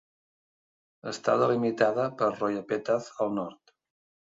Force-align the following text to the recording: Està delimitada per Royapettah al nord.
Està 1.11 1.37
delimitada 1.43 2.09
per 2.23 2.33
Royapettah 2.41 3.01
al 3.27 3.41
nord. 3.41 3.81